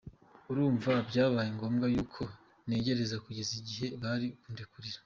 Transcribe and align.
Urumva 0.49 0.91
byabaye 1.09 1.49
ngombwa 1.57 1.85
y’uko 1.93 2.21
negereza 2.67 3.15
kugeza 3.25 3.51
igihe 3.61 3.87
bari 4.01 4.27
bundekurire. 4.41 4.97